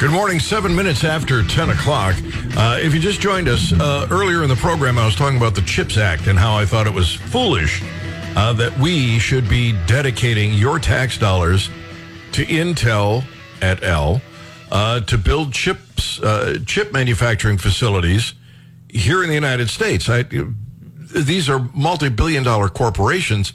[0.00, 2.14] Good morning, seven minutes after 10 o'clock.
[2.56, 5.56] Uh, if you just joined us uh, earlier in the program, I was talking about
[5.56, 7.82] the CHIPS Act and how I thought it was foolish
[8.36, 11.68] uh, that we should be dedicating your tax dollars
[12.30, 13.24] to Intel
[13.60, 14.22] et al.
[14.70, 18.34] Uh, to build chips, uh, chip manufacturing facilities
[18.88, 20.08] here in the United States.
[20.08, 23.52] I, these are multi billion dollar corporations.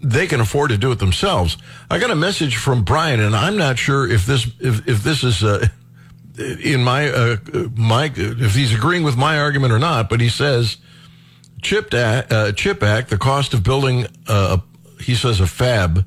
[0.00, 1.56] They can afford to do it themselves.
[1.90, 5.24] I got a message from Brian, and I'm not sure if this if, if this
[5.24, 5.66] is uh,
[6.40, 7.36] in my uh,
[7.76, 10.78] my if he's agreeing with my argument or not, but he says
[11.62, 14.58] Chip Act, uh, Chip Act, the cost of building uh,
[15.00, 16.04] he says a fab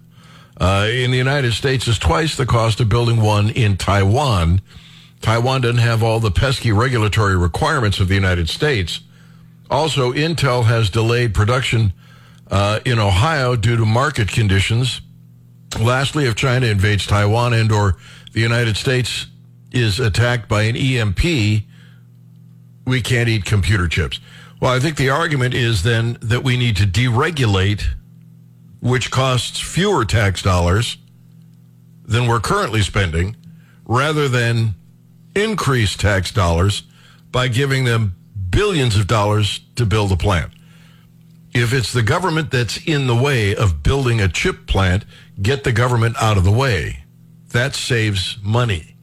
[0.59, 4.61] uh, in the United States is twice the cost of building one in Taiwan.
[5.21, 9.01] Taiwan doesn't have all the pesky regulatory requirements of the United States.
[9.69, 11.93] Also, Intel has delayed production
[12.51, 15.01] uh, in Ohio due to market conditions.
[15.79, 17.95] Lastly, if China invades Taiwan and or
[18.33, 19.27] the United States
[19.73, 21.23] is attacked by an EMP,
[22.85, 24.19] we can't eat computer chips.
[24.61, 27.83] Well, I think the argument is then that we need to deregulate,
[28.81, 30.97] which costs fewer tax dollars
[32.05, 33.35] than we're currently spending,
[33.85, 34.75] rather than
[35.35, 36.83] increase tax dollars
[37.31, 38.15] by giving them
[38.49, 40.51] billions of dollars to build a plant.
[41.53, 45.05] If it's the government that's in the way of building a chip plant,
[45.41, 47.05] get the government out of the way.
[47.51, 48.93] That saves money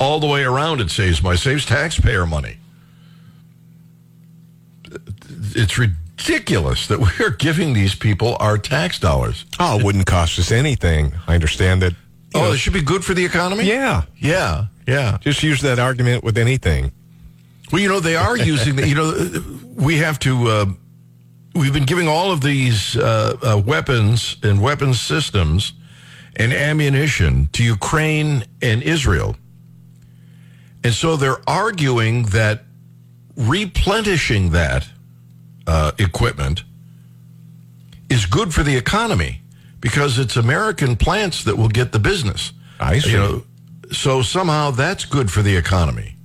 [0.00, 2.56] all the way around it saves money, saves taxpayer money.
[5.54, 9.44] It's ridiculous that we're giving these people our tax dollars.
[9.60, 11.12] Oh, it wouldn't cost us anything.
[11.28, 11.92] I understand that.
[12.34, 13.64] Oh, know, it should be good for the economy?
[13.64, 14.02] Yeah.
[14.16, 14.66] Yeah.
[14.86, 15.18] Yeah.
[15.20, 16.92] Just use that argument with anything.
[17.70, 19.44] Well, you know, they are using, the, you know,
[19.76, 20.66] we have to, uh,
[21.54, 25.72] we've been giving all of these uh, uh, weapons and weapons systems
[26.36, 29.36] and ammunition to Ukraine and Israel.
[30.82, 32.64] And so they're arguing that
[33.36, 34.88] replenishing that
[35.66, 36.64] uh, equipment
[38.08, 39.42] is good for the economy
[39.80, 42.52] because it's American plants that will get the business.
[42.78, 43.12] I see.
[43.12, 43.44] You know,
[43.92, 46.16] so somehow that's good for the economy.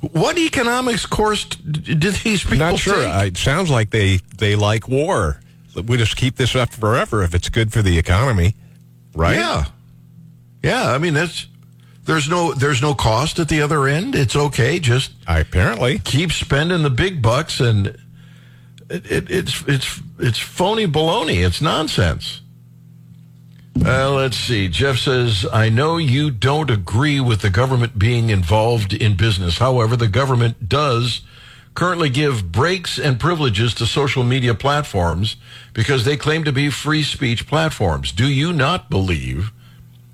[0.00, 3.04] What economics course did these people Not sure.
[3.04, 3.32] Take?
[3.32, 5.40] It sounds like they, they like war.
[5.86, 8.56] We just keep this up forever if it's good for the economy,
[9.14, 9.36] right?
[9.36, 9.64] Yeah.
[10.62, 11.46] Yeah, I mean, that's
[12.04, 14.14] there's no there's no cost at the other end.
[14.14, 14.78] It's okay.
[14.78, 17.88] Just apparently keep spending the big bucks, and
[18.90, 21.44] it, it, it's it's it's phony baloney.
[21.44, 22.40] It's nonsense.
[23.84, 24.68] Uh, let's see.
[24.68, 29.58] Jeff says, I know you don't agree with the government being involved in business.
[29.58, 31.22] However, the government does
[31.74, 35.36] currently give breaks and privileges to social media platforms
[35.72, 38.12] because they claim to be free speech platforms.
[38.12, 39.52] Do you not believe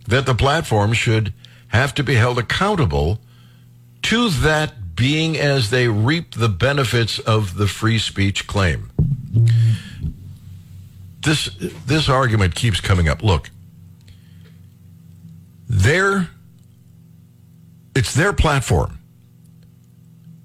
[0.07, 1.35] that the platform should
[1.69, 3.21] have to be held accountable
[4.03, 8.91] to that being as they reap the benefits of the free speech claim.
[11.21, 11.47] This
[11.87, 13.23] this argument keeps coming up.
[13.23, 13.51] Look,
[15.69, 16.29] their
[17.95, 18.99] it's their platform.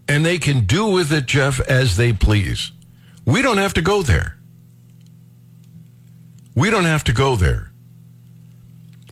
[0.08, 2.72] And they can do with it, Jeff, as they please.
[3.26, 4.38] We don't have to go there.
[6.56, 7.72] We don't have to go there.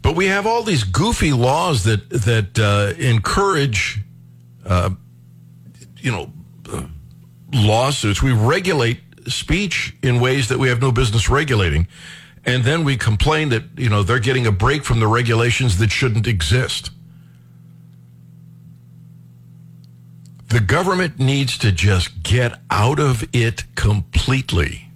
[0.02, 4.02] But we have all these goofy laws that that uh, encourage,
[4.66, 4.92] uh,
[5.98, 6.32] you know,
[6.72, 6.86] uh,
[7.54, 8.22] lawsuits.
[8.22, 11.88] We regulate speech in ways that we have no business regulating,
[12.46, 15.92] and then we complain that you know they're getting a break from the regulations that
[15.92, 16.90] shouldn't exist.
[20.48, 24.90] The government needs to just get out of it completely.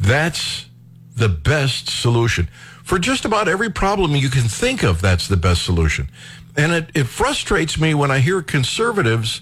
[0.00, 0.66] That's
[1.14, 2.48] the best solution
[2.84, 6.10] for just about every problem you can think of, that's the best solution.
[6.56, 9.40] And it, it frustrates me when I hear conservatives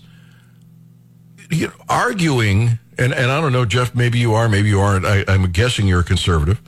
[1.50, 5.04] you know, arguing, and, and I don't know, Jeff, maybe you are, maybe you aren't.
[5.04, 6.62] I, I'm guessing you're a conservative,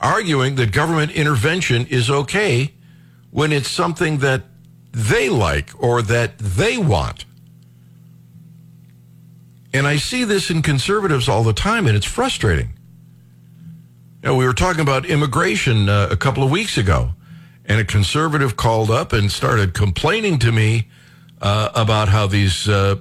[0.00, 2.74] arguing that government intervention is okay
[3.30, 4.42] when it's something that
[4.92, 7.24] they like or that they want.
[9.72, 12.77] And I see this in conservatives all the time, and it's frustrating.
[14.22, 17.10] You know, we were talking about immigration uh, a couple of weeks ago,
[17.64, 20.88] and a conservative called up and started complaining to me
[21.40, 22.96] uh, about how these uh,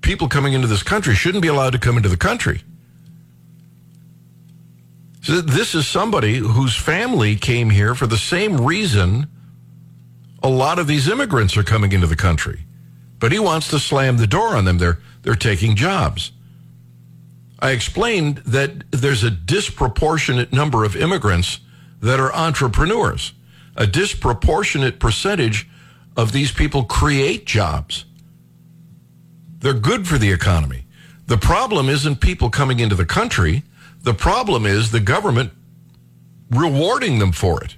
[0.00, 2.62] people coming into this country shouldn't be allowed to come into the country.
[5.22, 9.26] So this is somebody whose family came here for the same reason
[10.40, 12.60] a lot of these immigrants are coming into the country.
[13.18, 14.78] But he wants to slam the door on them.
[14.78, 16.30] They're, they're taking jobs.
[17.64, 21.60] I explained that there's a disproportionate number of immigrants
[21.98, 23.32] that are entrepreneurs.
[23.76, 25.66] a disproportionate percentage
[26.16, 28.04] of these people create jobs.
[29.58, 30.84] They're good for the economy.
[31.26, 33.64] The problem isn't people coming into the country.
[34.02, 35.50] The problem is the government
[36.50, 37.76] rewarding them for it.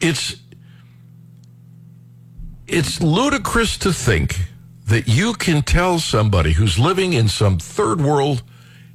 [0.00, 0.36] It's
[2.66, 4.47] it's ludicrous to think
[4.88, 8.42] that you can tell somebody who's living in some third world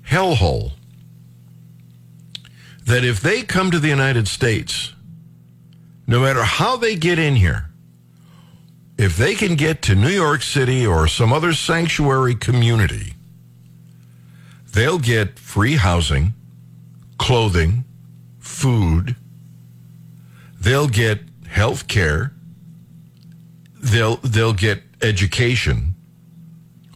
[0.08, 0.72] hellhole
[2.86, 4.94] that if they come to the United States,
[6.08, 7.70] no matter how they get in here,
[8.98, 13.14] if they can get to New York City or some other sanctuary community,
[14.74, 16.34] they'll get free housing,
[17.18, 17.86] clothing,
[18.40, 19.16] food,
[20.60, 22.34] they'll get health care,
[23.80, 25.96] they'll they'll get education.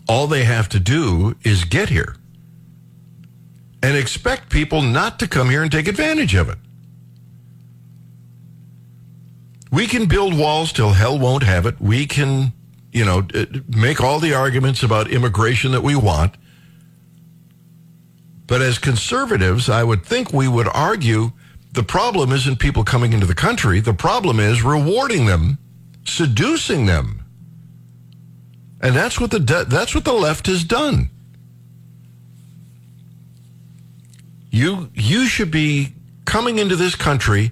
[0.08, 2.16] All they have to do is get here
[3.84, 6.58] and expect people not to come here and take advantage of it.
[9.72, 11.80] We can build walls till hell won't have it.
[11.80, 12.54] We can,
[12.92, 13.28] you know,
[13.68, 16.36] make all the arguments about immigration that we want.
[18.46, 21.34] But as conservatives, I would think we would argue
[21.74, 23.82] the problem isn't people coming into the country.
[23.82, 25.58] The problem is rewarding them,
[26.06, 27.26] seducing them.
[28.82, 31.10] And that's what the de- that's what the left has done.
[34.50, 35.94] You you should be
[36.26, 37.52] coming into this country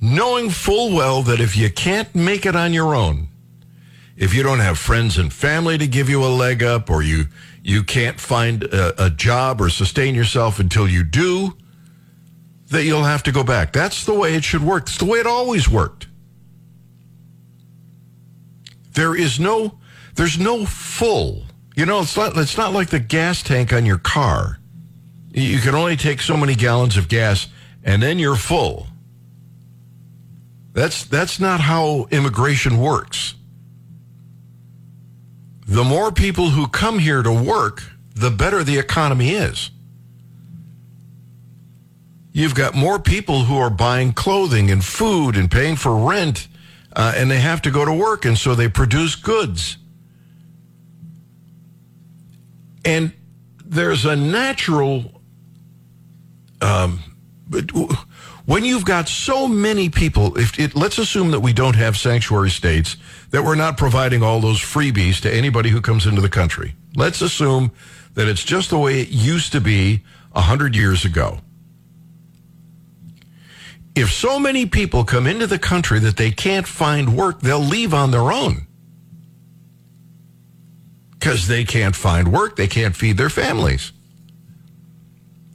[0.00, 3.28] knowing full well that if you can't make it on your own,
[4.16, 7.26] if you don't have friends and family to give you a leg up, or you
[7.62, 11.56] you can't find a, a job or sustain yourself until you do,
[12.68, 13.72] that you'll have to go back.
[13.72, 14.84] That's the way it should work.
[14.84, 16.08] It's the way it always worked.
[18.94, 19.78] There is no
[20.14, 21.44] there's no full.
[21.74, 24.58] You know, it's not it's not like the gas tank on your car.
[25.30, 27.48] You can only take so many gallons of gas
[27.82, 28.86] and then you're full.
[30.72, 33.34] That's that's not how immigration works.
[35.66, 37.82] The more people who come here to work,
[38.14, 39.70] the better the economy is.
[42.32, 46.48] You've got more people who are buying clothing and food and paying for rent,
[46.94, 49.76] uh, and they have to go to work, and so they produce goods.
[52.84, 53.12] And
[53.64, 55.22] there's a natural
[56.60, 57.00] um,
[58.44, 62.50] when you've got so many people, if it, let's assume that we don't have sanctuary
[62.50, 62.96] states,
[63.30, 66.74] that we're not providing all those freebies to anybody who comes into the country.
[66.96, 67.72] Let's assume
[68.14, 70.02] that it's just the way it used to be
[70.34, 71.38] a hundred years ago.
[73.94, 77.92] If so many people come into the country that they can't find work, they'll leave
[77.92, 78.66] on their own.
[81.22, 83.92] Because they can't find work, they can't feed their families.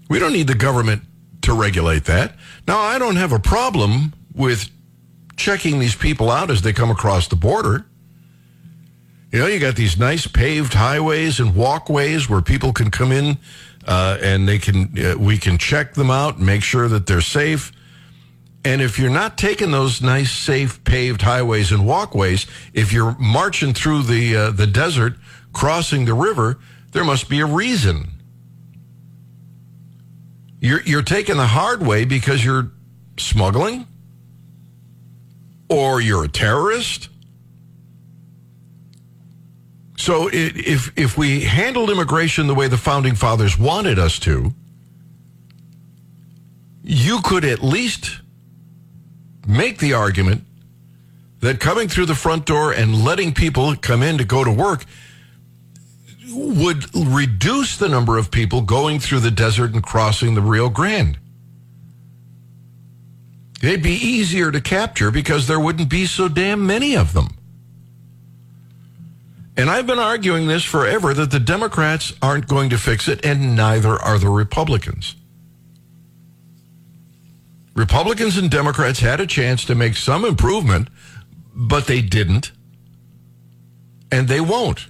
[0.10, 1.02] We don't need the government
[1.42, 2.38] to regulate that.
[2.66, 4.70] Now, I don't have a problem with
[5.36, 7.86] checking these people out as they come across the border.
[9.34, 13.38] You know, you got these nice paved highways and walkways where people can come in
[13.86, 17.74] uh, and they can uh, we can check them out make sure that they're safe.
[18.64, 23.74] And if you're not taking those nice, safe paved highways and walkways, if you're marching
[23.74, 25.16] through the uh, the desert,
[25.58, 26.60] crossing the river,
[26.92, 28.12] there must be a reason.
[30.62, 32.72] You're, you're taking the hard way because you're
[33.18, 33.88] smuggling?
[35.68, 37.10] Or you're a terrorist?
[39.98, 44.54] So if, if we handled immigration the way the founding fathers wanted us to,
[46.84, 48.22] you could at least
[49.48, 50.44] make the argument
[51.40, 54.86] that coming through the front door and letting people come in to go to work
[56.32, 61.18] would reduce the number of people going through the desert and crossing the Rio Grande.
[63.62, 67.38] They'd be easier to capture because there wouldn't be so damn many of them.
[69.56, 73.56] And I've been arguing this forever that the Democrats aren't going to fix it, and
[73.56, 75.16] neither are the Republicans.
[77.74, 80.90] Republicans and Democrats had a chance to make some improvement,
[81.56, 82.52] but they didn't,
[84.12, 84.88] and they won't.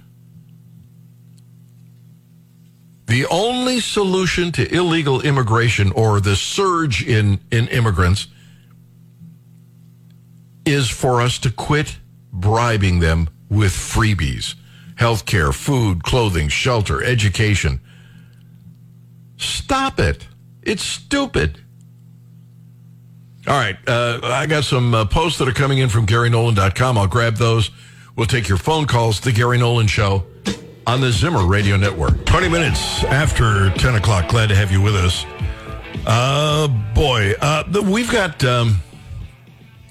[3.08, 8.28] The only solution to illegal immigration or the surge in, in immigrants
[10.66, 11.98] is for us to quit
[12.30, 14.54] bribing them with freebies
[14.96, 17.80] health care, food, clothing, shelter, education.
[19.36, 20.26] Stop it.
[20.62, 21.62] It's stupid.
[23.46, 23.76] All right.
[23.86, 26.98] Uh, I got some uh, posts that are coming in from GaryNolan.com.
[26.98, 27.70] I'll grab those.
[28.16, 29.20] We'll take your phone calls.
[29.20, 30.26] The Gary Nolan Show
[30.88, 32.24] on the Zimmer Radio Network.
[32.24, 34.26] 20 minutes after 10 o'clock.
[34.26, 35.26] Glad to have you with us.
[36.06, 38.80] Uh, boy, uh, we've got um,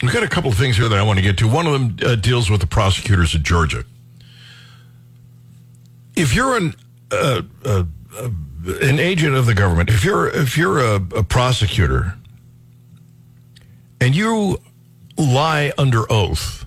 [0.01, 1.47] we've got a couple of things here that I want to get to.
[1.47, 3.83] One of them uh, deals with the prosecutors in Georgia.
[6.15, 6.73] If you're an
[7.11, 7.83] uh, uh,
[8.17, 8.29] uh,
[8.81, 12.15] an agent of the government, if you're if you're a, a prosecutor
[14.01, 14.57] and you
[15.15, 16.65] lie under oath,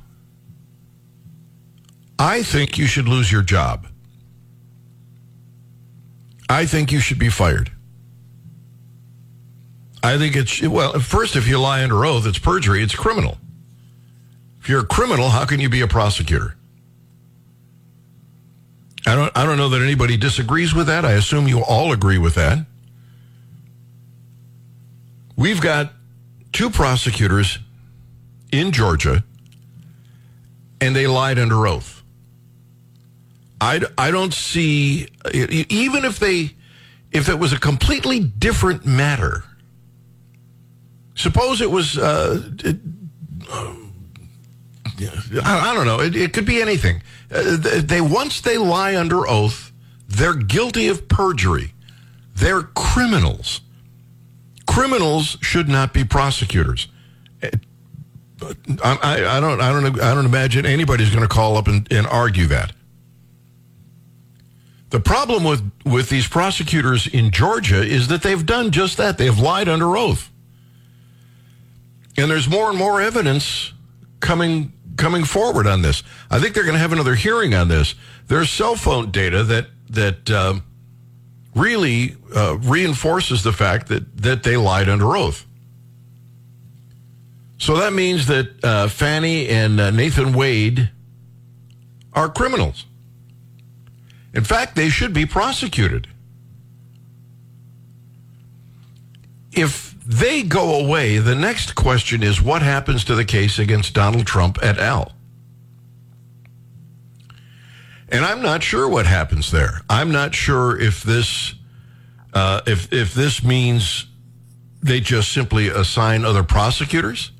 [2.16, 3.89] I think you should lose your job.
[6.50, 7.70] I think you should be fired.
[10.02, 10.98] I think it's well.
[10.98, 12.82] First, if you lie under oath, it's perjury.
[12.82, 13.38] It's criminal.
[14.60, 16.56] If you're a criminal, how can you be a prosecutor?
[19.06, 19.30] I don't.
[19.36, 21.04] I don't know that anybody disagrees with that.
[21.04, 22.66] I assume you all agree with that.
[25.36, 25.92] We've got
[26.52, 27.60] two prosecutors
[28.50, 29.22] in Georgia,
[30.80, 31.99] and they lied under oath.
[33.60, 36.54] I, I don't see even if they
[37.12, 39.44] if it was a completely different matter
[41.20, 42.78] Suppose it was, uh, it,
[43.50, 43.74] uh,
[45.44, 46.00] I, I, don't know.
[46.00, 47.02] It, it could be anything.
[47.30, 49.70] Uh, they once they lie under oath,
[50.08, 51.74] they're guilty of perjury.
[52.34, 53.60] They're criminals.
[54.66, 56.88] Criminals should not be prosecutors.
[57.42, 57.50] Uh,
[58.82, 59.60] I, I, I don't.
[59.60, 60.00] I don't.
[60.00, 62.72] I don't imagine anybody's going to call up and, and argue that.
[64.90, 69.18] The problem with with these prosecutors in Georgia is that they've done just that.
[69.18, 70.30] They've lied under oath.
[72.16, 73.72] And there's more and more evidence
[74.18, 76.02] coming coming forward on this.
[76.30, 77.94] I think they're going to have another hearing on this.
[78.26, 80.64] There's cell phone data that that um,
[81.54, 85.46] really uh, reinforces the fact that that they lied under oath.
[87.58, 90.90] So that means that uh, Fani and uh, Nathan Wade
[92.12, 92.86] are criminals.
[94.32, 96.06] In fact, they should be prosecuted.
[99.52, 101.18] If they go away.
[101.18, 105.12] The next question is what happens to the case against Donald Trump et al.?
[108.08, 109.82] And I'm not sure what happens there.
[109.88, 111.54] I'm not sure if this
[112.34, 114.06] uh, if if this means
[114.82, 117.30] they just simply assign other prosecutors.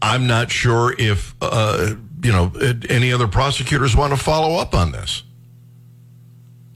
[0.00, 2.50] I'm not sure if uh, you know
[2.88, 5.22] any other prosecutors want to follow up on this.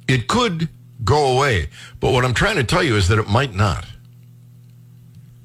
[0.06, 0.68] It could
[1.04, 1.68] go away.
[2.00, 3.86] But what I'm trying to tell you is that it might not.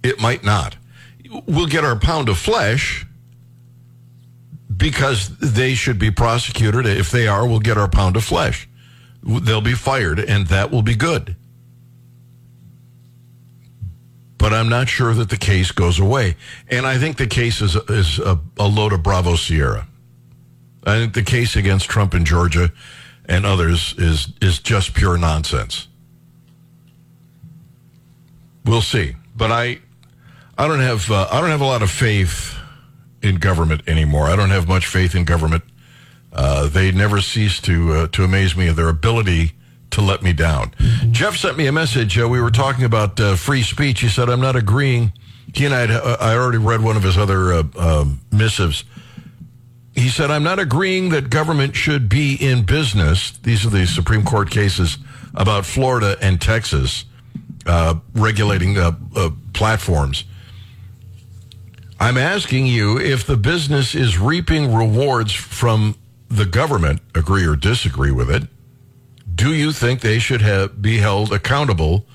[0.04, 0.76] It might not.
[1.46, 3.06] We'll get our pound of flesh
[4.76, 6.86] because they should be prosecuted.
[6.86, 8.68] If they are, we'll get our pound of flesh.
[9.24, 11.36] They'll be fired, and that will be good.
[14.38, 16.36] But I'm not sure that the case goes away.
[16.70, 19.88] And I think the case is, is a, a load of Bravo Sierra.
[20.86, 22.72] I think the case against Trump in Georgia
[23.26, 25.88] and others is is just pure nonsense.
[28.66, 29.80] We'll see, but I
[30.58, 32.58] I don't have uh, I don't have a lot of faith
[33.22, 34.28] in government anymore.
[34.28, 35.64] I don't have much faith in government.
[36.32, 39.54] Uh, they never cease to uh, to amaze me of their ability
[39.92, 40.72] to let me down.
[40.72, 41.12] Mm-hmm.
[41.12, 42.20] Jeff sent me a message.
[42.20, 44.02] Uh, we were talking about uh, free speech.
[44.02, 45.14] He said, "I'm not agreeing."
[45.54, 47.64] He and I, uh, I already read one of his other
[48.32, 48.86] missives
[49.96, 53.32] he said, I'm not agreeing that government should be in business.
[53.32, 54.98] These are the Supreme Court cases
[55.36, 57.06] about Florida and Texas
[57.66, 60.26] uh, regulating uh, uh, platforms.
[62.00, 65.96] I'm asking you if the business is reaping rewards from
[66.28, 68.44] the government, agree or disagree with it,
[69.36, 72.06] do you think they should have, be held accountable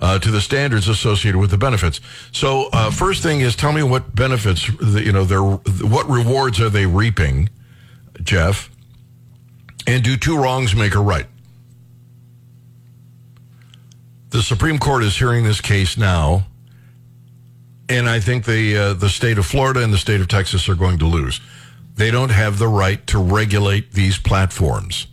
[0.00, 2.00] uh, to the standards associated with the benefits.
[2.32, 6.70] So, uh, first thing is, tell me what benefits, you know, they're, what rewards are
[6.70, 7.48] they reaping,
[8.22, 8.70] Jeff?
[9.86, 11.26] And do two wrongs make a right?
[14.30, 16.46] The Supreme Court is hearing this case now,
[17.88, 20.74] and I think the uh, the state of Florida and the state of Texas are
[20.74, 21.40] going to lose.
[21.94, 25.06] They don't have the right to regulate these platforms,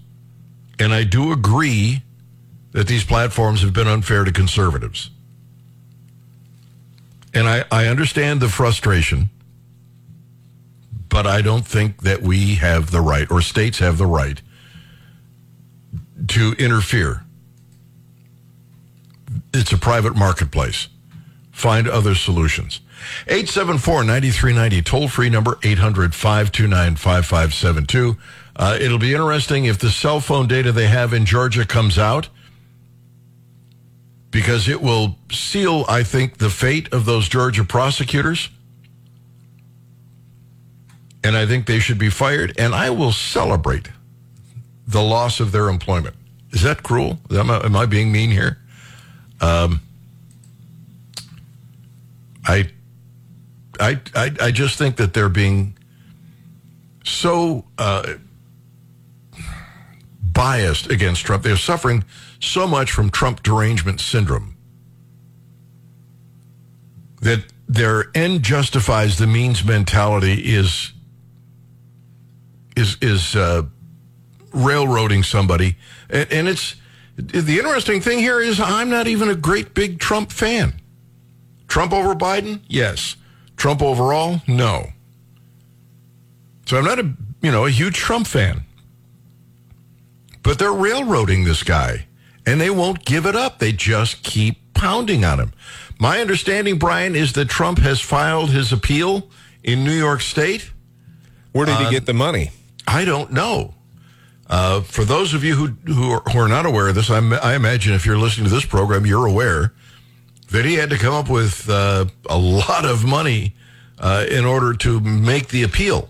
[0.77, 2.03] and I do agree
[2.75, 5.09] that these platforms have been unfair to conservatives.
[7.33, 9.29] And I, I understand the frustration,
[11.07, 14.41] but I don't think that we have the right, or states have the right,
[16.27, 17.23] to interfere.
[19.53, 20.89] It's a private marketplace.
[21.53, 22.81] Find other solutions.
[23.27, 28.17] 874 9390, toll free number 800 529 5572.
[28.57, 32.27] Uh, it'll be interesting if the cell phone data they have in Georgia comes out
[34.35, 38.49] because it will seal, I think, the fate of those Georgia prosecutors.
[41.23, 42.53] And I think they should be fired.
[42.59, 43.87] And I will celebrate
[44.85, 46.17] the loss of their employment.
[46.51, 47.17] Is that cruel?
[47.31, 48.57] Am I, am I being mean here?
[49.39, 49.79] Um,
[52.45, 52.69] I,
[53.79, 55.77] I, I, I just think that they're being
[57.05, 58.15] so uh,
[60.21, 61.43] biased against Trump.
[61.43, 62.03] They're suffering
[62.45, 64.55] so much from Trump derangement syndrome
[67.21, 70.93] that their end justifies the means mentality is
[72.75, 73.63] is is uh,
[74.53, 75.75] railroading somebody,
[76.09, 76.75] and, and it's
[77.15, 80.81] the interesting thing here is I'm not even a great big Trump fan.
[81.67, 83.15] Trump over Biden, yes.
[83.57, 84.89] Trump overall, no.
[86.67, 88.65] So I'm not a you know a huge Trump fan,
[90.43, 92.04] but they're railroading this guy,
[92.45, 93.59] and they won't give it up.
[93.59, 95.53] They just keep pounding on him.
[95.99, 99.29] My understanding, Brian, is that Trump has filed his appeal
[99.63, 100.71] in New York State.
[101.53, 102.51] Where did he get the money?
[102.87, 103.73] I don't know.
[104.47, 107.33] Uh, for those of you who who are, who are not aware of this, I'm,
[107.33, 109.73] I imagine if you're listening to this program, you're aware
[110.51, 113.55] that he had to come up with uh, a lot of money
[113.97, 116.09] uh, in order to make the appeal.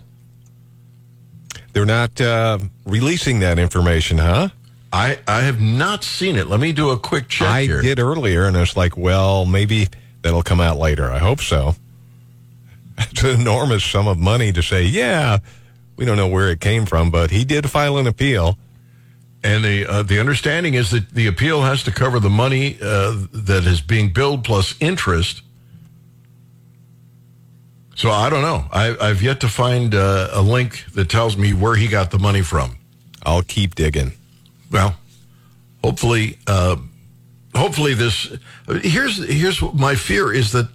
[1.72, 4.50] They're not uh, releasing that information, huh?
[4.92, 6.48] I, I have not seen it.
[6.48, 7.82] Let me do a quick check I here.
[7.82, 9.88] did earlier, and it's like, well, maybe
[10.22, 11.12] that'll come out later.
[11.12, 11.76] I hope so.
[12.98, 15.40] It's an enormous sum of money to say, yeah,
[15.98, 18.58] we don't know where it came from, but he did file an appeal.
[19.44, 23.26] And the uh, the understanding is that the appeal has to cover the money uh,
[23.32, 25.42] that is being billed plus interest.
[27.96, 28.66] So I don't know.
[28.72, 32.20] I, I've yet to find uh, a link that tells me where he got the
[32.20, 32.78] money from.
[33.24, 34.14] I'll keep digging.
[34.72, 34.96] Well,
[35.84, 36.78] hopefully, uh,
[37.54, 38.36] hopefully this.
[38.82, 40.68] Here's here's my fear is that,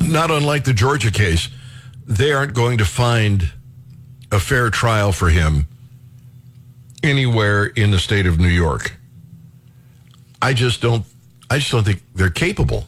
[0.00, 1.48] not unlike the Georgia case,
[2.06, 3.52] they aren't going to find
[4.30, 5.66] a fair trial for him
[7.02, 8.96] anywhere in the state of New York.
[10.40, 11.04] I just don't.
[11.50, 12.86] I just don't think they're capable.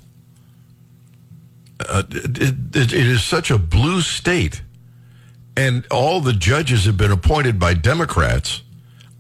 [1.89, 2.39] Uh, it,
[2.77, 4.63] it, it is such a blue state,
[5.57, 8.63] and all the judges have been appointed by Democrats.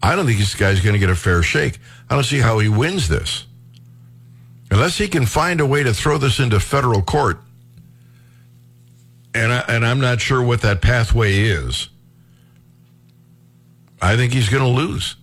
[0.02, 1.78] I don't think this guy's going to get a fair shake.
[2.08, 3.46] I don't see how he wins this.
[4.70, 7.40] Unless he can find a way to throw this into federal court.
[9.34, 11.88] And, I, and I'm not sure what that pathway is.
[14.00, 15.16] I think he's going to lose.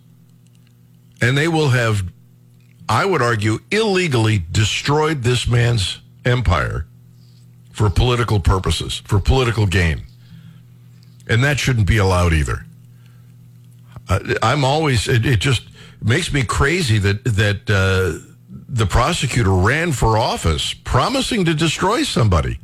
[1.22, 2.04] And they will have,
[2.88, 6.86] I would argue, illegally destroyed this man's empire
[7.72, 10.04] for political purposes, for political gain.
[11.28, 12.66] And that shouldn't be allowed either.
[14.10, 15.63] Uh, I'm always, it, it, just
[16.02, 22.60] makes me crazy that, that uh, the prosecutor ran for office promising to destroy somebody.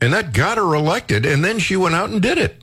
[0.00, 2.62] And that got her elected, and then she went out and did it.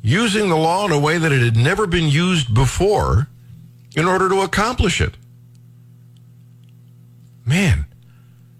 [0.00, 3.28] Using the law in a way that it had never been used before
[3.96, 5.14] in order to accomplish it.
[7.44, 7.86] Man,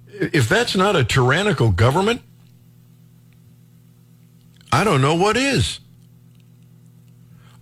[0.09, 2.23] if that's not a tyrannical government,
[4.73, 5.79] I don't know what is.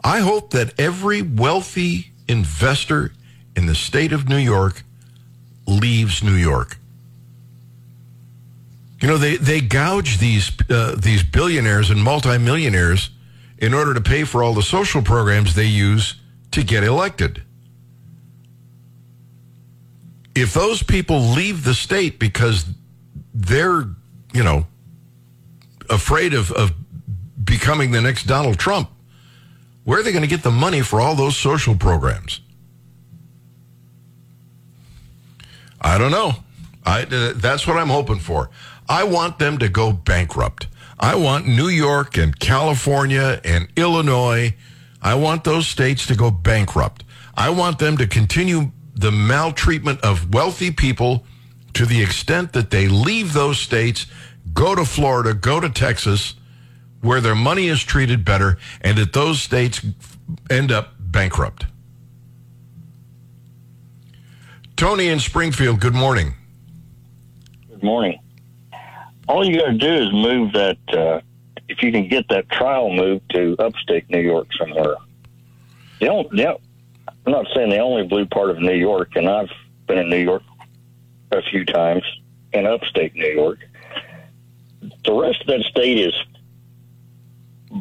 [0.07, 3.11] I hope that every wealthy investor
[3.57, 4.85] in the state of New York
[5.67, 6.79] leaves New York.
[9.01, 13.11] You know, they, they gouge these, uh, these billionaires and multimillionaires
[13.59, 16.15] in order to pay for all the social programs they use
[16.53, 17.43] to get elected.
[20.37, 22.65] If those people leave the state because
[23.35, 23.87] they're,
[24.33, 24.69] you know,
[25.91, 26.73] afraid of, of
[27.45, 28.91] becoming the next Donald Trump,
[29.87, 32.41] where are they going to get the money for all those social programs?
[35.81, 36.33] I don't know.
[36.85, 38.51] I, uh, that's what I'm hoping for.
[38.89, 40.67] I want them to go bankrupt.
[40.99, 44.57] I want New York and California and Illinois.
[45.01, 47.05] I want those states to go bankrupt.
[47.37, 51.25] I want them to continue the maltreatment of wealthy people
[51.75, 54.07] to the extent that they leave those states,
[54.53, 56.35] go to Florida, go to Texas,
[57.07, 59.81] where their money is treated better, and that those states
[60.51, 61.67] end up bankrupt.
[64.77, 66.35] Tony in Springfield, good morning.
[67.71, 68.19] Good morning.
[69.29, 71.21] All you got to do is move that, uh,
[71.69, 74.97] if you can get that trial moved to upstate New York somewhere.
[76.01, 76.55] The only, yeah,
[77.25, 79.51] I'm not saying the only blue part of New York, and I've
[79.87, 80.43] been in New York
[81.31, 82.03] a few times,
[82.53, 83.61] in upstate New York.
[85.05, 86.15] The rest of that state is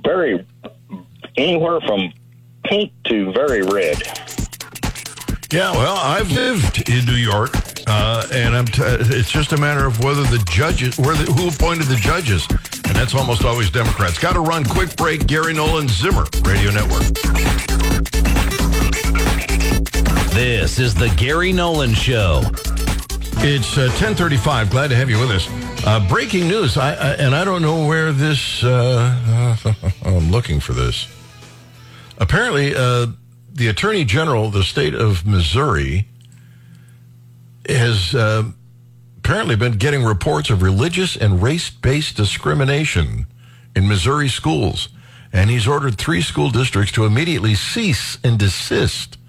[0.03, 0.45] very,
[1.37, 2.11] anywhere from
[2.63, 4.01] pink to very red.
[5.51, 7.51] Yeah, well, I've lived in New York,
[7.87, 8.65] uh, and I'm.
[8.65, 12.47] T- it's just a matter of whether the judges, where the, who appointed the judges,
[12.49, 14.17] and that's almost always Democrats.
[14.19, 14.65] Got to run.
[14.65, 15.27] Quick break.
[15.27, 17.03] Gary Nolan, Zimmer Radio Network.
[20.33, 22.41] This is the Gary Nolan Show.
[23.37, 24.71] It's uh, 1035.
[24.71, 25.64] Glad to have you with us.
[25.85, 26.77] Uh, breaking news.
[26.77, 28.63] I, I, and I don't know where this.
[28.63, 29.55] Uh,
[30.03, 31.07] I'm looking for this.
[32.17, 33.05] Apparently, uh,
[33.53, 36.07] the Attorney General of the state of Missouri
[37.69, 38.45] has uh,
[39.19, 43.27] apparently been getting reports of religious and race-based discrimination
[43.75, 44.89] in Missouri schools,
[45.31, 49.19] and he's ordered three school districts to immediately cease and desist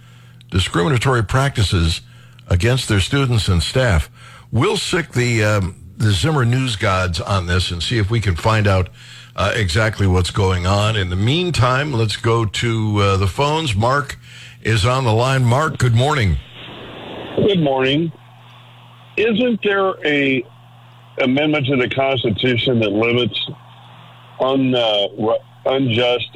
[0.50, 2.00] discriminatory practices
[2.48, 4.08] against their students and staff.
[4.50, 8.36] We'll sick the um, the Zimmer news gods on this and see if we can
[8.36, 8.90] find out
[9.34, 10.96] uh, exactly what's going on.
[10.96, 13.74] In the meantime, let's go to uh, the phones.
[13.74, 14.18] Mark
[14.62, 15.44] is on the line.
[15.44, 16.36] Mark, good morning.
[17.36, 18.12] Good morning.
[19.16, 20.44] Isn't there a
[21.18, 23.50] amendment to the Constitution that limits
[24.40, 25.08] un, uh,
[25.64, 26.28] unjust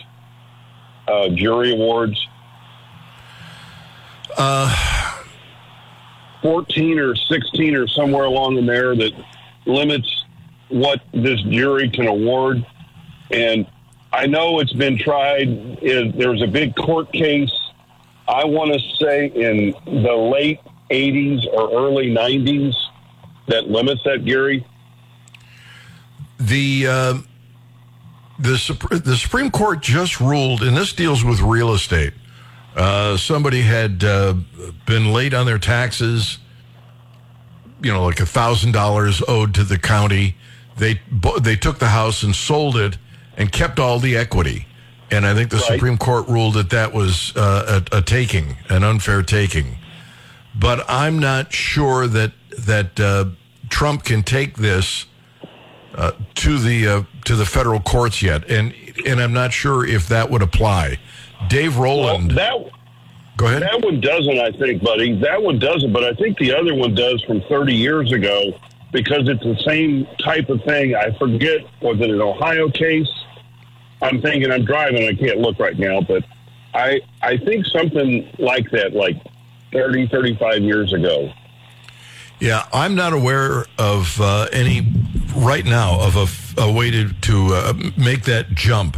[1.07, 2.19] uh, jury awards?
[4.39, 5.21] Uh,
[6.43, 9.13] 14 or 16 or somewhere along in there that
[9.71, 10.25] limits
[10.69, 12.65] what this jury can award.
[13.31, 13.67] And
[14.13, 15.81] I know it's been tried.
[15.81, 17.53] There was a big court case,
[18.29, 22.75] I want to say in the late 80s or early 90s
[23.49, 24.65] that limits that, Gary.
[26.39, 26.87] The.
[26.87, 27.15] Uh,
[28.41, 32.15] the, the Supreme Court just ruled, and this deals with real estate.
[32.75, 34.35] Uh, somebody had uh,
[34.87, 36.39] been late on their taxes,
[37.83, 40.37] you know, like a thousand dollars owed to the county.
[40.77, 41.01] They
[41.41, 42.99] they took the house and sold it
[43.37, 44.67] and kept all the equity.
[45.11, 45.73] And I think the right.
[45.73, 49.77] Supreme Court ruled that that was uh, a, a, taking, an unfair taking.
[50.55, 53.27] But I'm not sure that that uh,
[53.69, 55.07] Trump can take this
[55.95, 60.09] uh, to the uh, to the federal courts yet, and and I'm not sure if
[60.09, 60.99] that would apply.
[61.49, 62.35] Dave Roland.
[62.35, 62.80] Well, that,
[63.37, 63.63] go ahead.
[63.63, 65.15] That one doesn't, I think, buddy.
[65.21, 68.59] That one doesn't, but I think the other one does from 30 years ago
[68.93, 70.95] because it's the same type of thing.
[70.95, 73.09] I forget was it an Ohio case?
[74.03, 75.07] I'm thinking I'm driving.
[75.07, 76.25] I can't look right now, but
[76.75, 79.17] I I think something like that, like
[79.73, 81.33] 30, 35 years ago.
[82.41, 84.91] Yeah, I'm not aware of uh, any
[85.37, 88.97] right now of a, a way to, to uh, make that jump.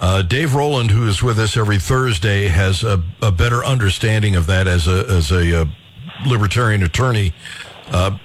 [0.00, 4.46] Uh, Dave Roland, who is with us every Thursday, has a, a better understanding of
[4.46, 5.64] that as a as a, uh,
[6.26, 7.34] libertarian attorney.
[7.90, 8.16] Uh,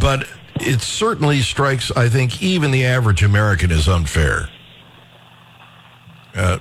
[0.00, 4.48] but it certainly strikes, I think, even the average American as unfair.
[6.34, 6.58] Uh,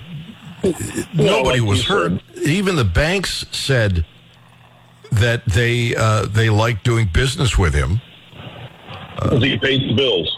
[1.13, 2.21] nobody like was hurt.
[2.45, 4.05] Even the banks said
[5.11, 8.01] that they uh, they like doing business with him.
[9.39, 10.37] He pays the bills.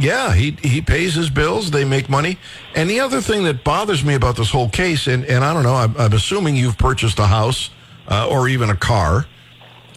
[0.00, 1.70] Yeah, he he pays his bills.
[1.70, 2.38] They make money.
[2.74, 5.62] And the other thing that bothers me about this whole case, and, and I don't
[5.62, 7.70] know, I'm, I'm assuming you've purchased a house
[8.08, 9.26] uh, or even a car,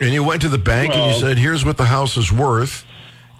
[0.02, 2.32] and you went to the bank well, and you said, "Here's what the house is
[2.32, 2.86] worth,"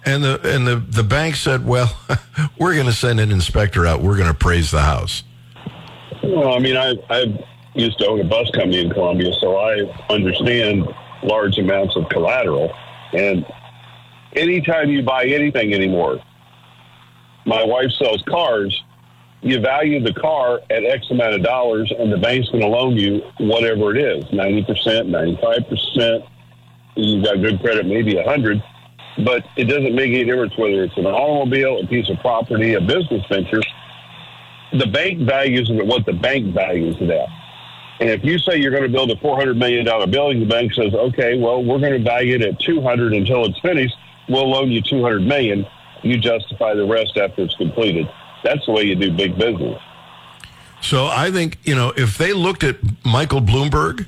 [0.06, 1.94] and the and the the bank said, "Well,
[2.58, 4.00] we're going to send an inspector out.
[4.00, 5.22] We're going to appraise the house."
[6.22, 9.82] Well, I mean, I I used to own a bus company in Columbia, so I
[10.08, 10.88] understand
[11.22, 12.72] large amounts of collateral.
[13.12, 13.44] And
[14.34, 16.22] anytime you buy anything anymore,
[17.46, 18.82] my wife sells cars.
[19.42, 22.96] You value the car at X amount of dollars, and the bank's going to loan
[22.96, 24.66] you whatever it is 90%,
[25.10, 26.28] 95%.
[26.96, 28.62] You've got good credit, maybe 100
[29.18, 32.80] but it doesn't make any difference whether it's an automobile, a piece of property, a
[32.80, 33.62] business venture.
[34.72, 37.28] The bank values it at what the bank values it at.
[38.00, 40.92] And if you say you're going to build a $400 million building, the bank says,
[40.94, 43.94] okay, well, we're going to value it at 200 until it's finished.
[44.28, 45.64] We'll loan you 200 million.
[46.04, 48.08] You justify the rest after it's completed.
[48.44, 49.80] That's the way you do big business.
[50.82, 54.06] So I think, you know, if they looked at Michael Bloomberg,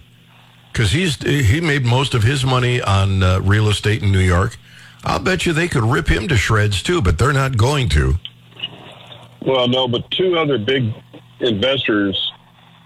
[0.71, 4.59] because he's he made most of his money on uh, real estate in New York,
[5.05, 8.17] I'll bet you they could rip him to shreds too, but they're not going to.
[9.41, 10.93] Well, no, but two other big
[11.41, 12.33] investors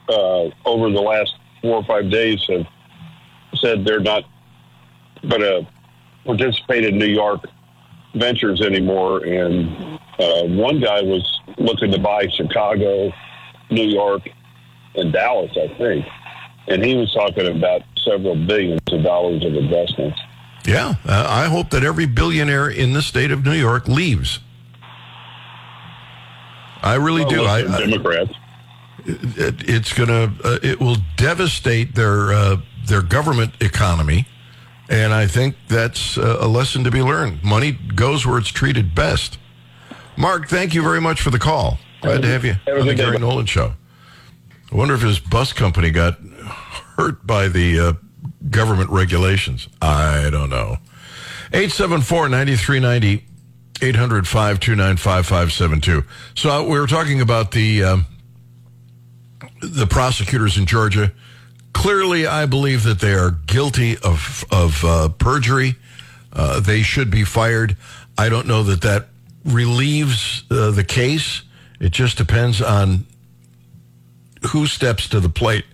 [0.08, 2.66] uh, over the last four or five days have
[3.56, 4.22] said they're not
[5.28, 5.66] going to
[6.24, 7.40] participate in New York
[8.14, 9.24] ventures anymore.
[9.24, 13.12] And uh, one guy was looking to buy Chicago,
[13.70, 14.28] New York,
[14.94, 16.06] and Dallas, I think.
[16.68, 20.18] And he was talking about several billions of dollars of investments.
[20.66, 24.40] Yeah, uh, I hope that every billionaire in the state of New York leaves.
[26.82, 27.44] I really well, do.
[27.44, 28.32] I, Democrats
[29.06, 34.26] it, it's to uh, it will devastate their uh, their government economy,
[34.90, 37.42] and I think that's a lesson to be learned.
[37.42, 39.38] Money goes where it's treated best.
[40.16, 41.78] Mark, thank you very much for the call.
[42.02, 43.74] Glad to have you on the Gary Nolan show.
[44.72, 46.18] I wonder if his bus company got
[46.96, 47.92] hurt by the uh,
[48.50, 49.68] government regulations.
[49.80, 50.76] I don't know.
[51.52, 53.26] 874 9390
[53.82, 56.04] 800 529 5572.
[56.34, 58.06] So uh, we were talking about the, um,
[59.62, 61.12] the prosecutors in Georgia.
[61.72, 65.76] Clearly, I believe that they are guilty of, of uh, perjury.
[66.32, 67.76] Uh, they should be fired.
[68.18, 69.08] I don't know that that
[69.44, 71.42] relieves uh, the case.
[71.80, 73.06] It just depends on
[74.50, 75.64] who steps to the plate.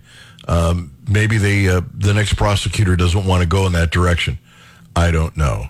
[0.47, 4.39] Um, maybe the uh, the next prosecutor doesn't want to go in that direction.
[4.95, 5.67] I don't know.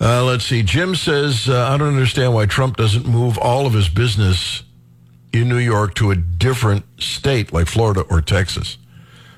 [0.00, 0.62] Uh, let's see.
[0.62, 4.62] Jim says uh, I don't understand why Trump doesn't move all of his business
[5.32, 8.78] in New York to a different state like Florida or Texas.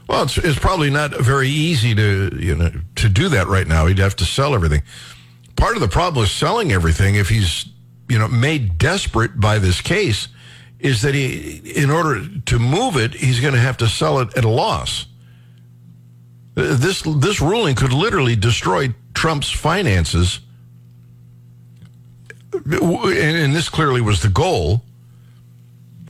[0.08, 3.86] Well, it's, it's probably not very easy to you know to do that right now.
[3.86, 4.82] He'd have to sell everything.
[5.56, 7.66] Part of the problem with selling everything, if he's
[8.08, 10.28] you know made desperate by this case,
[10.80, 14.36] is that he, in order to move it, he's going to have to sell it
[14.36, 15.06] at a loss.
[16.54, 20.40] This this ruling could literally destroy Trump's finances,
[22.52, 24.82] and, and this clearly was the goal,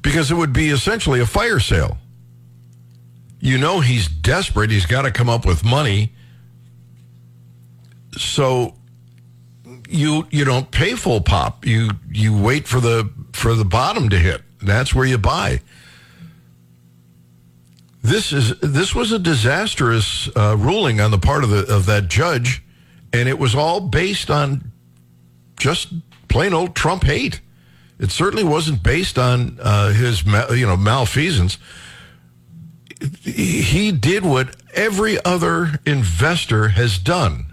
[0.02, 1.98] because it would be essentially a fire sale.
[3.40, 6.12] You know he's desperate; he's got to come up with money.
[8.16, 8.74] So
[9.88, 11.64] you you don't pay full pop.
[11.66, 14.42] You you wait for the for the bottom to hit.
[14.60, 15.60] That's where you buy.
[18.02, 22.08] This is this was a disastrous uh, ruling on the part of the of that
[22.08, 22.62] judge,
[23.12, 24.72] and it was all based on
[25.58, 25.92] just
[26.28, 27.40] plain old Trump hate.
[27.98, 31.58] It certainly wasn't based on uh, his you know malfeasance.
[33.22, 37.48] He did what every other investor has done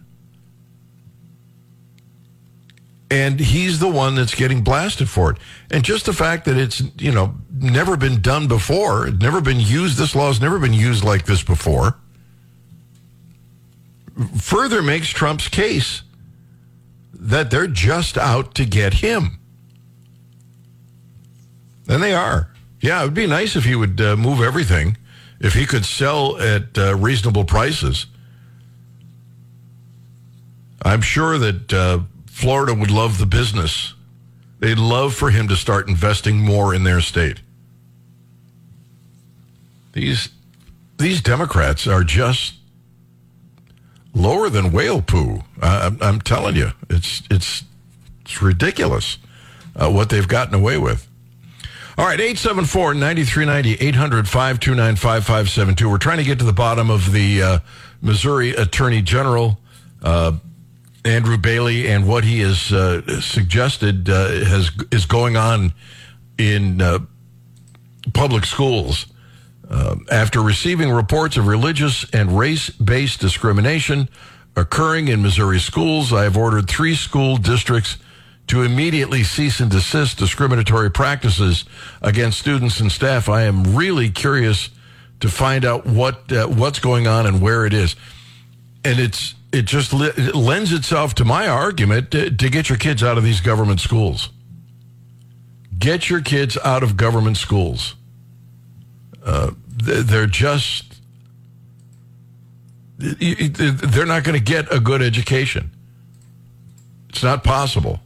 [3.15, 5.37] and he's the one that's getting blasted for it.
[5.71, 9.97] And just the fact that it's you know never been done before, never been used.
[9.97, 11.97] This law has never been used like this before.
[14.37, 16.01] Further makes Trump's case
[17.13, 19.39] that they're just out to get him,
[21.87, 22.51] and they are.
[22.81, 24.97] Yeah, it would be nice if he would uh, move everything,
[25.39, 28.05] if he could sell at uh, reasonable prices.
[30.83, 31.73] I'm sure that.
[31.73, 31.99] Uh,
[32.35, 33.93] Florida would love the business.
[34.59, 37.39] They'd love for him to start investing more in their state.
[39.93, 40.27] These
[40.97, 42.55] these Democrats are just
[44.13, 45.43] lower than whale poo.
[45.61, 47.63] I, I'm, I'm telling you, it's it's
[48.19, 49.17] it's ridiculous
[49.77, 51.07] uh, what they've gotten away with.
[51.97, 55.89] All right, 874-9390, 800-529-5572.
[55.89, 57.59] We're trying to get to the bottom of the uh,
[58.01, 59.57] Missouri Attorney General
[60.03, 60.33] uh,
[61.05, 65.73] Andrew Bailey and what he has uh, suggested uh, has is going on
[66.37, 66.99] in uh,
[68.13, 69.05] public schools
[69.69, 74.09] uh, after receiving reports of religious and race-based discrimination
[74.57, 76.11] occurring in Missouri schools.
[76.11, 77.99] I have ordered three school districts
[78.47, 81.65] to immediately cease and desist discriminatory practices
[82.01, 83.27] against students and staff.
[83.27, 84.69] I am really curious
[85.21, 87.95] to find out what uh, what's going on and where it is,
[88.83, 92.77] and it's it just li- it lends itself to my argument to, to get your
[92.77, 94.29] kids out of these government schools.
[95.77, 97.95] Get your kids out of government schools.
[99.23, 100.93] Uh, they're just
[102.97, 105.71] they're not going to get a good education.
[107.09, 107.99] It's not possible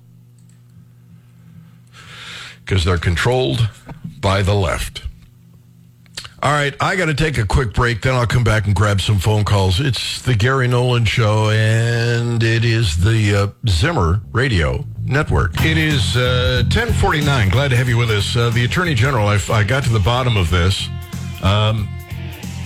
[2.69, 3.67] because they're controlled
[4.21, 5.01] by the left.
[6.43, 8.03] All right, I got to take a quick break.
[8.03, 9.79] Then I'll come back and grab some phone calls.
[9.79, 15.65] It's the Gary Nolan Show, and it is the uh, Zimmer Radio Network.
[15.65, 17.49] It is uh, 1049.
[17.49, 18.35] Glad to have you with us.
[18.35, 20.87] Uh, the Attorney General, I, I got to the bottom of this.
[21.41, 21.89] Um,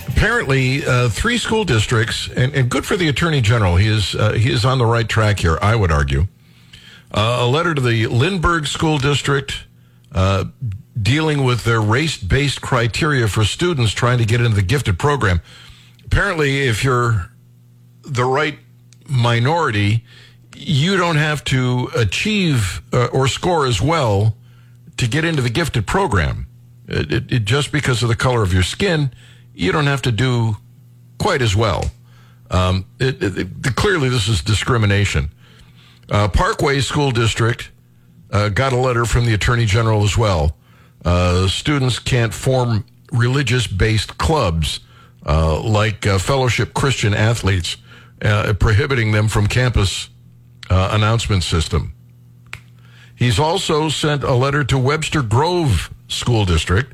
[0.06, 3.76] apparently, uh, three school districts, and, and, good for the Attorney General.
[3.76, 6.26] He is, uh, he is on the right track here, I would argue.
[7.10, 9.64] Uh, a letter to the Lindbergh School District
[11.00, 15.40] dealing with their race-based criteria for students trying to get into the gifted program.
[16.04, 17.30] Apparently, if you're
[18.02, 18.58] the right
[19.08, 20.04] minority,
[20.54, 24.36] you don't have to achieve uh, or score as well
[24.96, 26.46] to get into the gifted program.
[26.86, 29.12] It, it, it, just because of the color of your skin,
[29.54, 30.56] you don't have to do
[31.18, 31.90] quite as well.
[32.50, 32.84] Um,
[33.74, 35.30] clearly, this is discrimination.
[36.08, 37.70] Uh, Parkway School District
[38.30, 40.56] uh, got a letter from the Attorney General as well.
[41.04, 44.80] Uh, students can't form religious based clubs
[45.26, 47.76] uh, like uh, fellowship Christian athletes,
[48.22, 50.08] uh, prohibiting them from campus
[50.70, 51.94] uh, announcement system.
[53.16, 56.92] He's also sent a letter to Webster Grove School District.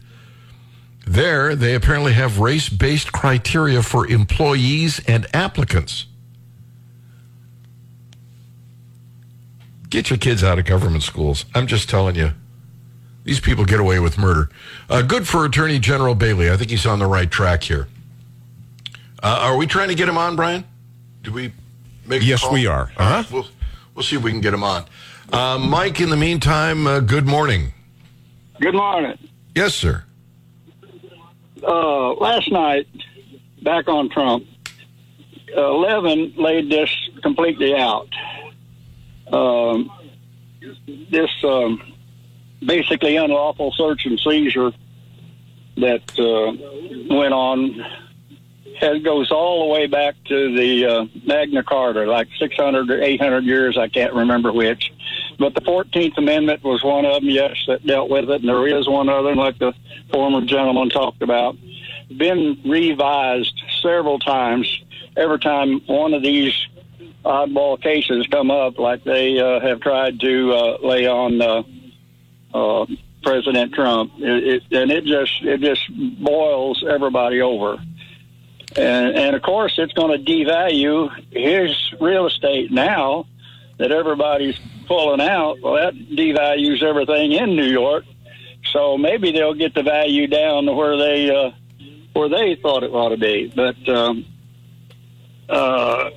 [1.06, 6.06] There, they apparently have race based criteria for employees and applicants.
[9.90, 11.44] Get your kids out of government schools.
[11.54, 12.32] I'm just telling you.
[13.24, 14.48] These people get away with murder.
[14.88, 16.50] Uh, good for Attorney General Bailey.
[16.50, 17.86] I think he's on the right track here.
[19.22, 20.64] Uh, are we trying to get him on, Brian?
[21.22, 21.52] Do we
[22.06, 22.52] make a Yes, call?
[22.52, 22.90] we are.
[22.96, 23.24] All right, Uh-huh.
[23.30, 23.46] we'll,
[23.94, 24.86] we'll see if we can get him on.
[25.32, 27.72] Uh, Mike, in the meantime, uh, good morning.
[28.60, 29.18] Good morning.
[29.54, 30.04] Yes, sir.
[31.62, 32.86] Uh, last night,
[33.62, 34.46] back on Trump,
[35.54, 36.88] uh, Levin laid this
[37.22, 38.08] completely out.
[39.32, 39.90] Um,
[41.10, 41.92] this um,
[42.64, 44.72] basically unlawful search and seizure
[45.76, 47.84] that uh, went on
[48.82, 53.44] it goes all the way back to the uh, Magna Carta, like 600 or 800
[53.44, 54.92] years, I can't remember which.
[55.38, 58.66] But the 14th Amendment was one of them, yes, that dealt with it, and there
[58.66, 59.74] is one other, like the
[60.12, 61.56] former gentleman talked about.
[62.16, 64.82] Been revised several times.
[65.16, 66.54] Every time one of these
[67.24, 71.62] oddball cases come up, like they uh, have tried to uh, lay on uh,
[72.54, 72.86] uh,
[73.22, 75.82] President Trump, it, it, and it just it just
[76.22, 77.78] boils everybody over.
[78.76, 83.26] And, and of course, it's going to devalue his real estate now
[83.78, 85.60] that everybody's pulling out.
[85.60, 88.04] Well, that devalues everything in New York.
[88.72, 91.50] So maybe they'll get the value down to where they uh,
[92.12, 93.52] where they thought it ought to be.
[93.54, 94.24] But um,
[95.48, 96.10] uh,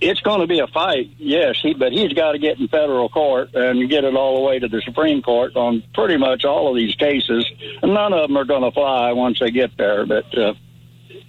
[0.00, 1.56] it's going to be a fight, yes.
[1.62, 4.58] He, but he's got to get in federal court and get it all the way
[4.58, 7.46] to the Supreme Court on pretty much all of these cases.
[7.82, 10.04] And none of them are going to fly once they get there.
[10.04, 10.54] But uh,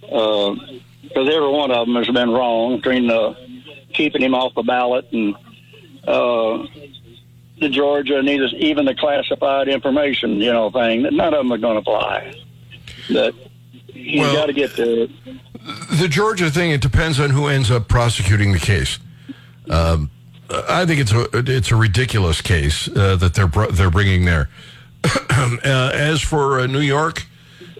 [0.02, 3.36] because every one of them has been wrong between the
[3.94, 5.36] keeping him off the ballot and
[6.06, 6.66] uh,
[7.60, 11.04] the Georgia and even even the classified information, you know, thing.
[11.04, 12.36] None of them are going to fly.
[13.12, 13.34] But
[13.88, 15.10] he's Well- got to get the.
[15.66, 19.00] The Georgia thing, it depends on who ends up prosecuting the case.
[19.70, 20.12] Um,
[20.50, 24.50] I think it's a it's a ridiculous case uh, that they're they're bringing there.
[25.04, 25.58] uh,
[25.94, 27.26] as for uh, New York,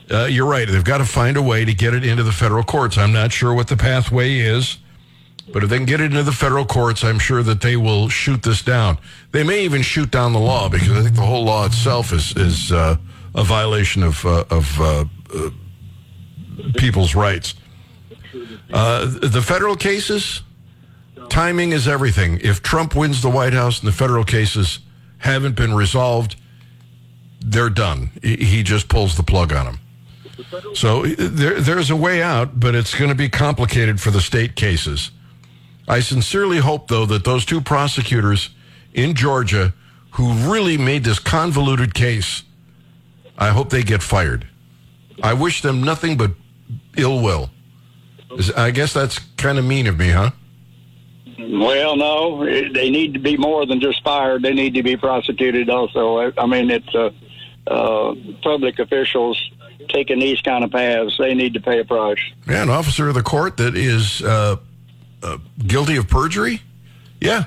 [0.10, 0.68] uh, you're right.
[0.68, 2.98] They've got to find a way to get it into the federal courts.
[2.98, 4.78] I'm not sure what the pathway is,
[5.54, 8.10] but if they can get it into the federal courts, I'm sure that they will
[8.10, 8.98] shoot this down.
[9.32, 12.36] They may even shoot down the law because I think the whole law itself is
[12.36, 12.98] is uh,
[13.36, 15.08] a violation of uh, of
[16.78, 17.54] people's rights.
[18.72, 20.42] Uh, the federal cases,
[21.30, 22.40] timing is everything.
[22.42, 24.80] If Trump wins the White House and the federal cases
[25.20, 26.36] haven't been resolved,
[27.40, 28.12] they're done.
[28.22, 29.80] He just pulls the plug on them.
[30.74, 34.56] So there, there's a way out, but it's going to be complicated for the state
[34.56, 35.12] cases.
[35.88, 38.50] I sincerely hope, though, that those two prosecutors
[38.94, 39.74] in Georgia
[40.12, 42.44] who really made this convoluted case,
[43.38, 44.48] I hope they get fired.
[45.22, 46.32] I wish them nothing but
[46.98, 47.50] ill will.
[48.58, 50.32] I guess that's kind of mean of me, huh?
[51.40, 54.42] Well, no, it- they need to be more than just fired.
[54.42, 56.18] They need to be prosecuted also.
[56.20, 57.12] I- I mean, it's uh,
[57.68, 59.38] uh, public officials
[59.90, 61.16] taking these kind of paths.
[61.18, 62.18] They need to pay a price.
[62.48, 64.58] Yeah, an officer of the court that is uh,
[65.24, 66.62] uh, guilty of perjury?
[67.22, 67.46] Yeah.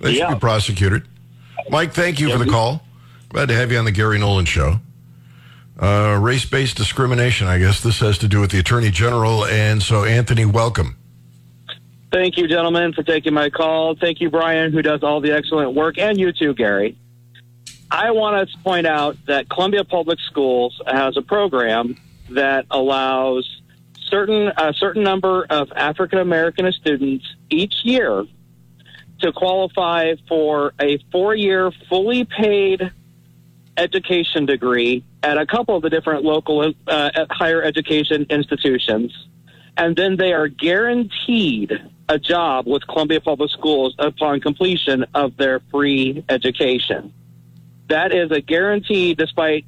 [0.00, 0.34] They should Yeah.
[0.34, 1.02] be prosecuted.
[1.70, 2.82] Mike, thank you for the call.
[3.30, 4.80] Glad to have you on the Gary Nolan Show.
[5.78, 9.44] Uh, Race based discrimination, I guess this has to do with the Attorney General.
[9.46, 10.96] And so, Anthony, welcome.
[12.12, 13.96] Thank you, gentlemen, for taking my call.
[13.96, 16.96] Thank you, Brian, who does all the excellent work, and you too, Gary.
[17.90, 21.96] I want to point out that Columbia Public Schools has a program
[22.30, 23.62] that allows
[24.08, 28.24] certain a certain number of African American students each year
[29.20, 32.92] to qualify for a four-year, fully paid
[33.76, 39.12] education degree at a couple of the different local uh, higher education institutions
[39.76, 41.72] and then they are guaranteed
[42.08, 47.12] a job with Columbia Public Schools upon completion of their free education.
[47.88, 49.64] That is a guarantee despite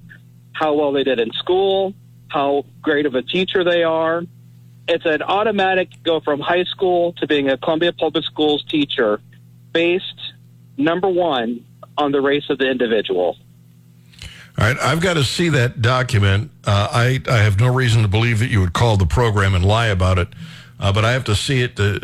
[0.53, 1.95] how well they did in school,
[2.29, 4.23] how great of a teacher they are.
[4.89, 9.21] It's an automatic go from high school to being a Columbia Public Schools teacher
[9.73, 10.21] based,
[10.77, 11.65] number one,
[11.99, 13.37] on the race of the individual.
[14.59, 16.51] All right, I've got to see that document.
[16.65, 19.65] Uh, I I have no reason to believe that you would call the program and
[19.65, 20.29] lie about it,
[20.81, 22.01] uh, but I have to see it to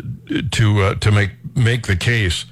[0.51, 2.45] to uh, to make make the case.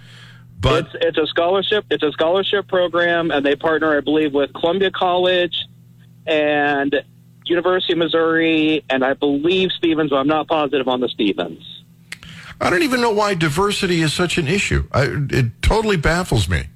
[0.59, 1.85] But it's it's a scholarship.
[1.91, 5.55] It's a scholarship program, and they partner, I believe, with Columbia College
[6.25, 6.95] and
[7.45, 10.09] University of Missouri, and I believe Stephens.
[10.09, 11.83] But I'm not positive on the Stephens.
[12.59, 14.87] I don't even know why diversity is such an issue.
[14.91, 16.69] I, it totally baffles me.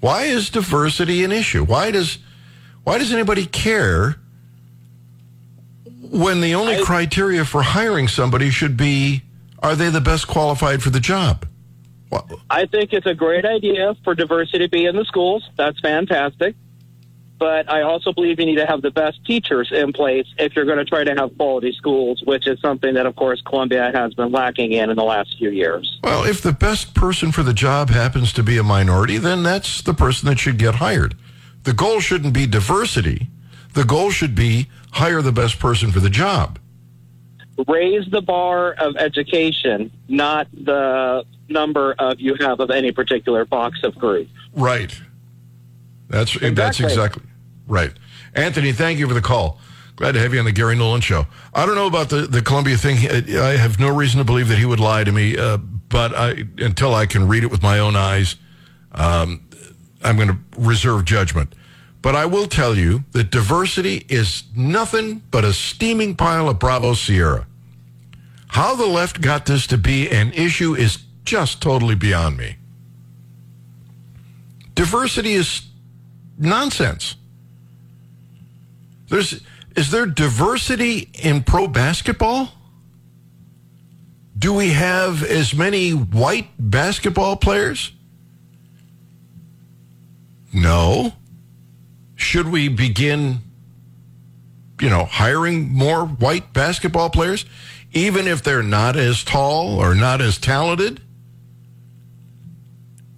[0.00, 1.64] Why is diversity an issue?
[1.64, 2.18] Why does
[2.86, 4.14] why does anybody care
[6.00, 9.22] when the only I- criteria for hiring somebody should be
[9.60, 11.48] are they the best qualified for the job?
[12.10, 15.42] Well, I think it's a great idea for diversity to be in the schools.
[15.56, 16.54] That's fantastic.
[17.40, 20.64] But I also believe you need to have the best teachers in place if you're
[20.64, 24.14] going to try to have quality schools, which is something that, of course, Columbia has
[24.14, 25.98] been lacking in in the last few years.
[26.04, 29.82] well, if the best person for the job happens to be a minority, then that's
[29.82, 31.16] the person that should get hired.
[31.66, 33.26] The goal shouldn't be diversity.
[33.74, 36.60] The goal should be hire the best person for the job.
[37.66, 43.80] Raise the bar of education, not the number of you have of any particular box
[43.82, 44.28] of group.
[44.54, 44.96] Right.
[46.08, 46.44] That's that's
[46.78, 46.84] Exactly.
[46.86, 47.22] exactly
[47.66, 47.92] right.
[48.34, 49.58] Anthony, thank you for the call.
[49.96, 51.26] Glad to have you on the Gary Nolan show.
[51.52, 52.98] I don't know about the, the Columbia thing.
[52.98, 56.44] I have no reason to believe that he would lie to me, uh, but I,
[56.58, 58.36] until I can read it with my own eyes,
[58.92, 59.40] um,
[60.02, 61.54] I'm going to reserve judgment.
[62.02, 66.94] But I will tell you that diversity is nothing but a steaming pile of Bravo
[66.94, 67.46] Sierra.
[68.48, 72.56] How the left got this to be an issue is just totally beyond me.
[74.74, 75.62] Diversity is
[76.38, 77.16] nonsense.
[79.08, 79.42] There's
[79.76, 82.50] is there diversity in pro basketball?
[84.38, 87.92] Do we have as many white basketball players?
[90.56, 91.12] No.
[92.16, 93.40] Should we begin
[94.80, 97.44] you know, hiring more white basketball players
[97.92, 101.00] even if they're not as tall or not as talented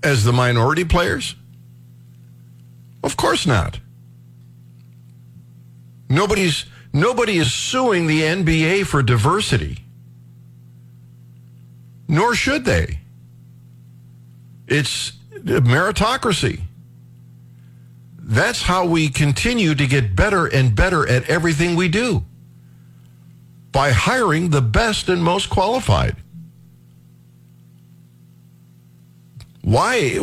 [0.02, 1.34] as the minority players?
[3.02, 3.80] Of course not.
[6.08, 9.84] Nobody's nobody is suing the NBA for diversity.
[12.06, 13.00] Nor should they.
[14.66, 15.12] It's
[15.44, 16.62] meritocracy.
[18.28, 22.22] That's how we continue to get better and better at everything we do.
[23.72, 26.16] By hiring the best and most qualified.
[29.68, 30.18] why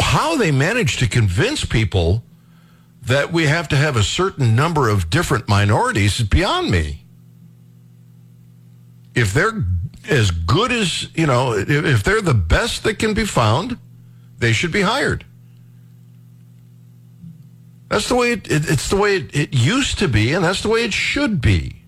[0.00, 2.22] how they manage to convince people
[3.02, 7.04] that we have to have a certain number of different minorities is beyond me
[9.16, 9.64] if they're
[10.08, 13.76] as good as you know if, they're the best that can be found
[14.38, 15.24] they should be hired
[17.88, 20.62] that's the way it, it, it's the way it, it used to be and that's
[20.62, 21.82] the way it should be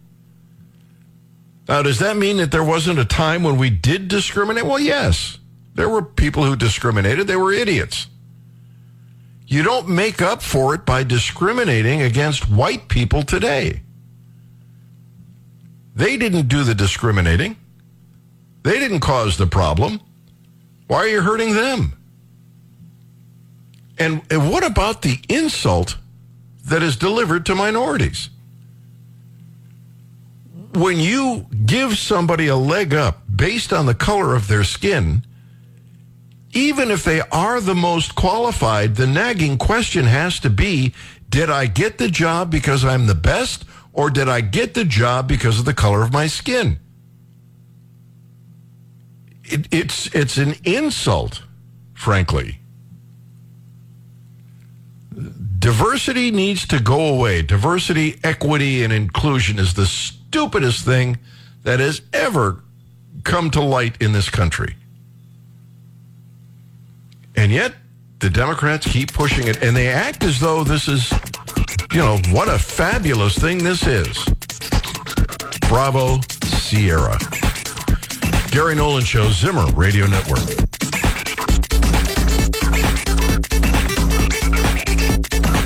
[1.69, 5.39] now does that mean that there wasn't a time when we did discriminate well yes
[5.75, 7.27] there were people who discriminated.
[7.27, 8.09] They were idiots.
[9.47, 13.83] You don't make up for it by discriminating against white people today.
[15.95, 17.57] They didn't do the discriminating.
[18.63, 20.01] They didn't cause the problem.
[20.87, 22.00] Why are you hurting them?
[24.01, 25.99] And, and what about the insult
[26.65, 28.31] that is delivered to minorities?
[30.73, 35.27] When you give somebody a leg up based on the color of their skin,
[36.53, 40.95] even if they are the most qualified, the nagging question has to be
[41.29, 45.29] did I get the job because I'm the best, or did I get the job
[45.29, 46.81] because of the color of my skin?
[49.45, 51.43] It, it's, it's an insult,
[51.95, 52.60] frankly.
[55.61, 57.43] Diversity needs to go away.
[57.43, 61.19] Diversity, equity, and inclusion is the stupidest thing
[61.65, 62.63] that has ever
[63.25, 64.75] come to light in this country.
[67.37, 67.75] And yet,
[68.21, 71.13] the Democrats keep pushing it, and they act as though this is,
[71.93, 74.25] you know, what a fabulous thing this is.
[75.69, 77.19] Bravo, Sierra.
[78.51, 80.70] Gary Nolan Show, Zimmer Radio Network.